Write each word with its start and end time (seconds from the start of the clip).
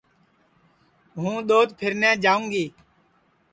ہوں 1.19 1.37
دؔوت 1.49 1.69
پھیرنے 1.79 2.11
جائوں 2.23 2.45
گی 2.51 2.65